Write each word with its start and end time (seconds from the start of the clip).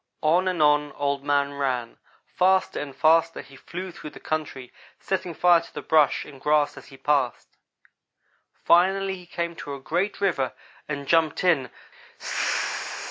On 0.23 0.47
and 0.47 0.63
on 0.63 0.93
Old 0.93 1.23
man 1.23 1.53
ran. 1.53 1.99
Faster 2.25 2.79
and 2.79 2.95
faster 2.95 3.41
he 3.41 3.55
flew 3.55 3.91
through 3.91 4.09
the 4.09 4.19
country, 4.19 4.73
setting 4.99 5.35
fire 5.35 5.61
to 5.61 5.71
the 5.71 5.83
brush 5.83 6.25
and 6.25 6.41
grass 6.41 6.75
as 6.75 6.87
he 6.87 6.97
passed. 6.97 7.49
Finally 8.51 9.13
he 9.15 9.27
came 9.27 9.55
to 9.57 9.75
a 9.75 9.79
great 9.79 10.19
river, 10.19 10.53
and 10.89 11.05
jumped 11.07 11.43
in. 11.43 11.69